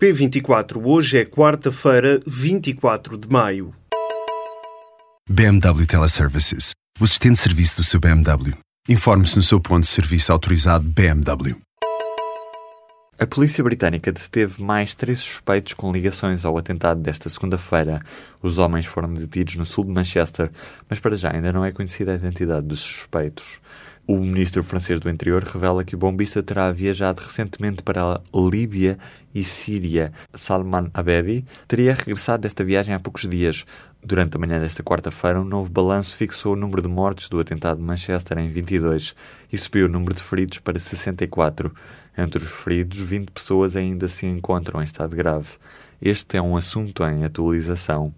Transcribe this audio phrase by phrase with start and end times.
[0.00, 3.74] P24, hoje é quarta-feira, 24 de maio.
[5.28, 8.56] BMW Teleservices, o assistente de serviço do seu BMW.
[8.88, 11.56] Informe-se no seu ponto de serviço autorizado BMW.
[13.18, 18.00] A polícia britânica deteve mais três suspeitos com ligações ao atentado desta segunda-feira.
[18.40, 20.52] Os homens foram detidos no sul de Manchester,
[20.88, 23.60] mas para já ainda não é conhecida a identidade dos suspeitos.
[24.10, 28.98] O ministro francês do Interior revela que o bombista terá viajado recentemente para a Líbia
[29.34, 30.14] e Síria.
[30.32, 33.66] Salman Abedi teria regressado desta viagem há poucos dias.
[34.02, 37.80] Durante a manhã desta quarta-feira, um novo balanço fixou o número de mortes do atentado
[37.80, 39.14] de Manchester em 22
[39.52, 41.70] e subiu o número de feridos para 64.
[42.16, 45.48] Entre os feridos, 20 pessoas ainda se encontram em estado grave.
[46.00, 48.14] Este é um assunto em atualização.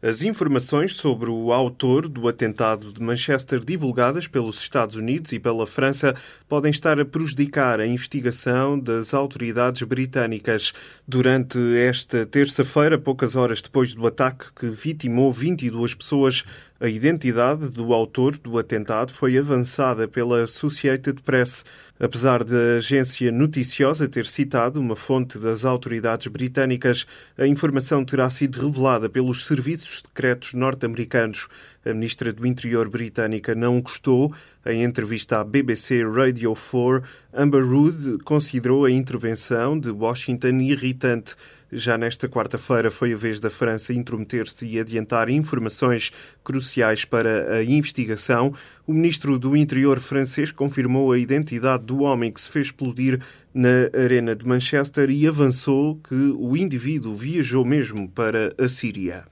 [0.00, 5.66] As informações sobre o autor do atentado de Manchester divulgadas pelos Estados Unidos e pela
[5.66, 6.14] França
[6.48, 10.72] podem estar a prejudicar a investigação das autoridades britânicas.
[11.06, 16.44] Durante esta terça-feira, poucas horas depois do ataque que vitimou 22 pessoas,
[16.80, 21.64] a identidade do autor do atentado foi avançada pela Associated Press.
[21.98, 27.04] Apesar da agência noticiosa ter citado uma fonte das autoridades britânicas,
[27.36, 31.48] a informação terá sido revelada pelos serviços secretos norte-americanos.
[31.88, 34.30] A ministra do Interior britânica não gostou.
[34.66, 41.34] Em entrevista à BBC Radio 4, Amber Rudd considerou a intervenção de Washington irritante.
[41.72, 46.12] Já nesta quarta-feira foi a vez da França intrometer-se e adiantar informações
[46.44, 48.52] cruciais para a investigação.
[48.86, 53.18] O ministro do Interior francês confirmou a identidade do homem que se fez explodir
[53.54, 59.24] na Arena de Manchester e avançou que o indivíduo viajou mesmo para a Síria.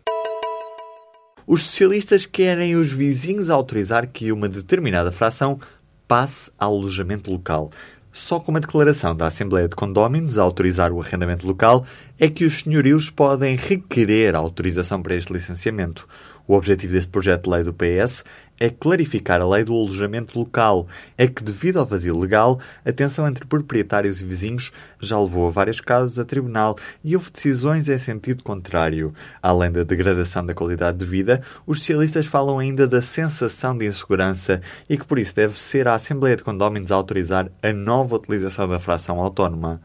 [1.49, 5.61] Os socialistas querem os vizinhos autorizar que uma determinada fração
[6.09, 7.71] passe ao alojamento local.
[8.11, 11.87] Só com uma declaração da Assembleia de Condóminos a autorizar o arrendamento local
[12.19, 16.09] é que os senhorios podem requerer autorização para este licenciamento.
[16.47, 18.25] O objetivo deste projeto de lei do PS
[18.59, 20.87] é clarificar a lei do alojamento local.
[21.17, 25.51] É que, devido ao vazio legal, a tensão entre proprietários e vizinhos já levou a
[25.51, 29.13] vários casos a tribunal e houve decisões em sentido contrário.
[29.43, 34.61] Além da degradação da qualidade de vida, os socialistas falam ainda da sensação de insegurança
[34.89, 38.69] e que por isso deve ser a Assembleia de Condóminos a autorizar a nova utilização
[38.69, 39.81] da fração autónoma.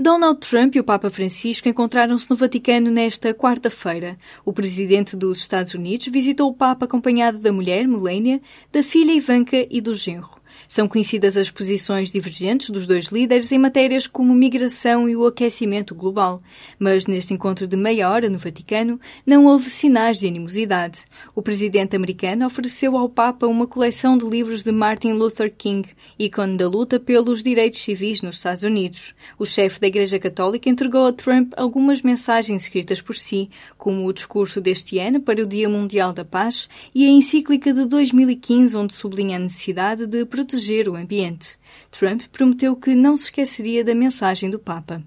[0.00, 4.16] Donald Trump e o Papa Francisco encontraram-se no Vaticano nesta quarta-feira.
[4.44, 9.66] O presidente dos Estados Unidos visitou o Papa acompanhado da mulher, Melania, da filha Ivanka
[9.68, 10.38] e do genro.
[10.66, 15.94] São conhecidas as posições divergentes dos dois líderes em matérias como migração e o aquecimento
[15.94, 16.42] global,
[16.78, 21.04] mas neste encontro de meia hora no Vaticano não houve sinais de animosidade.
[21.34, 25.88] O presidente americano ofereceu ao Papa uma coleção de livros de Martin Luther King,
[26.18, 29.14] ícone da luta pelos direitos civis nos Estados Unidos.
[29.38, 34.12] O chefe da Igreja Católica entregou a Trump algumas mensagens escritas por si, como o
[34.12, 38.94] discurso deste ano para o Dia Mundial da Paz e a encíclica de 2015, onde
[38.94, 40.47] sublinha a necessidade de proteger
[40.88, 41.58] o ambiente.
[41.90, 45.02] Trump prometeu que não se esqueceria da mensagem do Papa.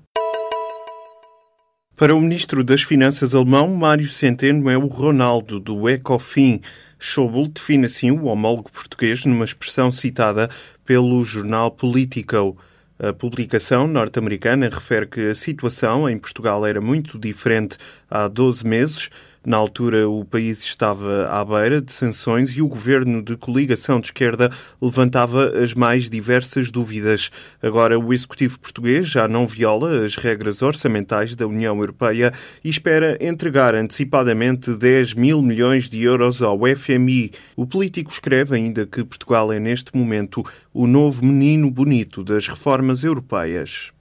[1.96, 6.60] Para o ministro das Finanças alemão, Mário Centeno é o Ronaldo do Ecofin.
[6.98, 10.50] Schäuble define assim o homólogo português numa expressão citada
[10.84, 12.58] pelo jornal Politico.
[12.98, 17.78] A publicação norte-americana refere que a situação em Portugal era muito diferente
[18.10, 19.10] há 12 meses
[19.44, 24.08] na altura, o país estava à beira de sanções e o governo de coligação de
[24.08, 27.32] esquerda levantava as mais diversas dúvidas.
[27.60, 32.32] Agora, o executivo português já não viola as regras orçamentais da União Europeia
[32.64, 37.32] e espera entregar antecipadamente 10 mil milhões de euros ao FMI.
[37.56, 43.04] O político escreve ainda que Portugal é, neste momento, o novo menino bonito das reformas
[43.04, 43.92] europeias.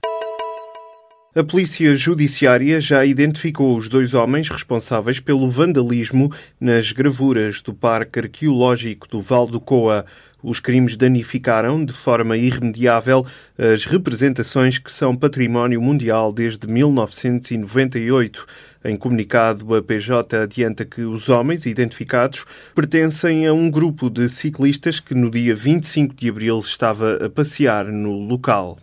[1.33, 8.19] A Polícia Judiciária já identificou os dois homens responsáveis pelo vandalismo nas gravuras do Parque
[8.19, 10.05] Arqueológico do Val do Coa.
[10.43, 13.25] Os crimes danificaram de forma irremediável
[13.57, 18.45] as representações que são património mundial desde 1998.
[18.83, 22.43] Em comunicado, a PJ adianta que os homens identificados
[22.75, 27.85] pertencem a um grupo de ciclistas que no dia 25 de abril estava a passear
[27.85, 28.77] no local.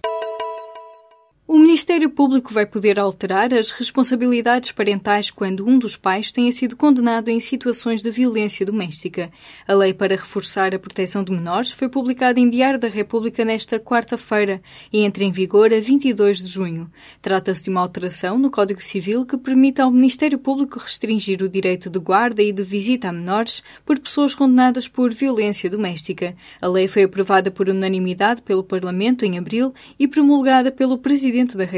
[1.89, 7.31] Ministério Público vai poder alterar as responsabilidades parentais quando um dos pais tenha sido condenado
[7.31, 9.31] em situações de violência doméstica.
[9.67, 13.81] A lei para reforçar a proteção de menores foi publicada em Diário da República nesta
[13.81, 14.61] quarta-feira
[14.93, 16.91] e entra em vigor a 22 de junho.
[17.23, 21.89] Trata-se de uma alteração no Código Civil que permite ao Ministério Público restringir o direito
[21.89, 26.37] de guarda e de visita a menores por pessoas condenadas por violência doméstica.
[26.61, 31.65] A lei foi aprovada por unanimidade pelo Parlamento em abril e promulgada pelo Presidente da
[31.65, 31.78] República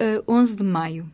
[0.00, 1.13] a 11 de maio.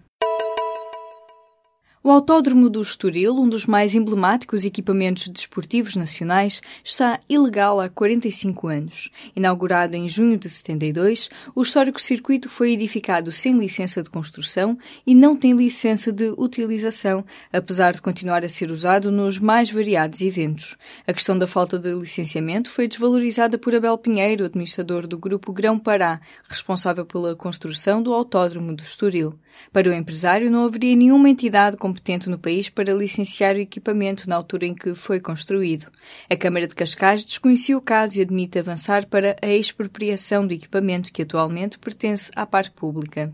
[2.02, 8.68] O Autódromo do Estoril, um dos mais emblemáticos equipamentos desportivos nacionais, está ilegal há 45
[8.68, 9.10] anos.
[9.36, 15.14] Inaugurado em junho de 72, o histórico circuito foi edificado sem licença de construção e
[15.14, 20.78] não tem licença de utilização, apesar de continuar a ser usado nos mais variados eventos.
[21.06, 25.78] A questão da falta de licenciamento foi desvalorizada por Abel Pinheiro, administrador do Grupo Grão
[25.78, 26.18] Pará,
[26.48, 29.38] responsável pela construção do Autódromo do Estoril.
[29.70, 34.36] Para o empresário, não haveria nenhuma entidade competente no país para licenciar o equipamento na
[34.36, 35.86] altura em que foi construído.
[36.30, 41.12] A Câmara de Cascais desconhecia o caso e admite avançar para a expropriação do equipamento
[41.12, 43.32] que atualmente pertence à parte pública.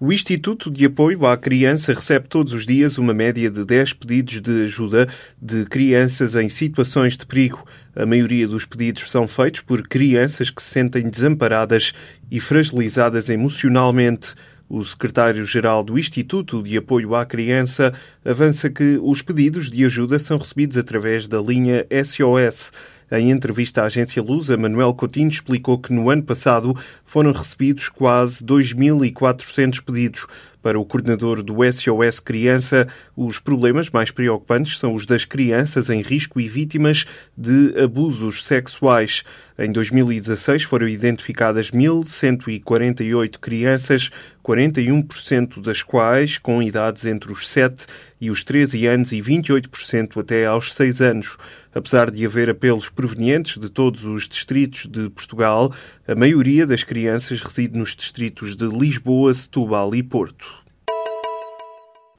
[0.00, 4.40] O Instituto de Apoio à Criança recebe todos os dias uma média de 10 pedidos
[4.40, 5.08] de ajuda
[5.40, 7.64] de crianças em situações de perigo.
[7.96, 11.92] A maioria dos pedidos são feitos por crianças que se sentem desamparadas
[12.30, 14.34] e fragilizadas emocionalmente.
[14.68, 17.92] O secretário-geral do Instituto de Apoio à Criança
[18.24, 22.72] avança que os pedidos de ajuda são recebidos através da linha SOS.
[23.12, 26.74] Em entrevista à agência Lusa, Manuel Coutinho explicou que no ano passado
[27.04, 30.26] foram recebidos quase 2.400 pedidos.
[30.64, 36.00] Para o coordenador do SOS Criança, os problemas mais preocupantes são os das crianças em
[36.00, 37.04] risco e vítimas
[37.36, 39.24] de abusos sexuais.
[39.58, 44.10] Em 2016 foram identificadas 1.148 crianças,
[44.42, 47.86] 41% das quais com idades entre os 7
[48.20, 51.36] e os 13 anos e 28% até aos 6 anos.
[51.74, 55.72] Apesar de haver apelos provenientes de todos os distritos de Portugal,
[56.06, 60.53] a maioria das crianças reside nos distritos de Lisboa, Setúbal e Porto.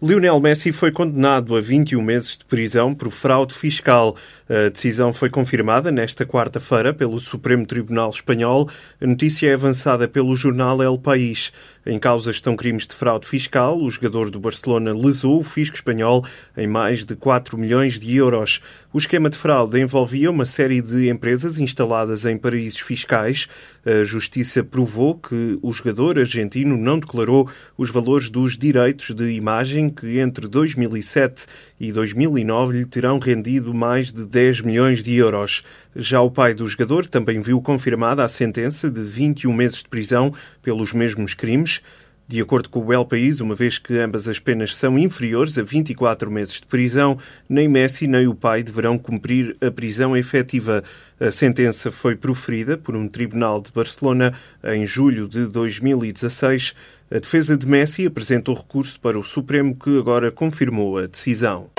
[0.05, 4.15] Lionel Messi foi condenado a 21 meses de prisão por fraude fiscal.
[4.47, 8.69] A decisão foi confirmada nesta quarta-feira pelo Supremo Tribunal Espanhol.
[9.01, 11.51] A notícia é avançada pelo jornal El País.
[11.83, 13.79] Em causa estão crimes de fraude fiscal.
[13.79, 16.25] O jogador do Barcelona lesou o fisco espanhol
[16.55, 18.61] em mais de 4 milhões de euros.
[18.93, 23.47] O esquema de fraude envolvia uma série de empresas instaladas em paraísos fiscais.
[23.83, 29.89] A justiça provou que o jogador argentino não declarou os valores dos direitos de imagem
[29.89, 31.45] que entre 2007
[31.79, 35.63] e 2009 lhe terão rendido mais de 10 milhões de euros.
[35.95, 40.33] Já o pai do jogador também viu confirmada a sentença de 21 meses de prisão
[40.61, 41.81] pelos mesmos crimes.
[42.27, 45.61] De acordo com o El País, uma vez que ambas as penas são inferiores a
[45.61, 47.17] 24 meses de prisão,
[47.47, 50.83] nem Messi nem o pai deverão cumprir a prisão efetiva.
[51.17, 54.33] A sentença foi proferida por um tribunal de Barcelona
[54.65, 56.75] em julho de 2016.
[57.09, 61.69] A defesa de Messi apresentou recurso para o Supremo, que agora confirmou a decisão.